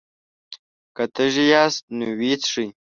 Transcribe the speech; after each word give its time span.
که 0.95 1.03
تږي 1.15 1.45
ياست 1.53 1.81
نو 1.97 2.07
ويې 2.17 2.35
څښئ! 2.41 2.67